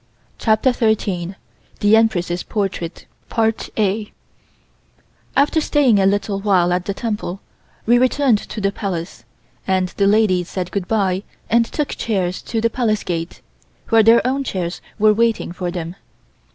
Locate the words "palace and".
8.71-9.89